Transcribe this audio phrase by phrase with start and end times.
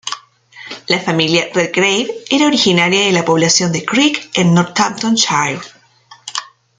[0.87, 5.59] La familia Redgrave era originaria de la población de Crick, en Northamptonshire.